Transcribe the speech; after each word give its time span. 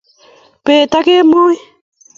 bet 0.65 0.93
ak 0.97 1.03
kemboi 1.07 1.57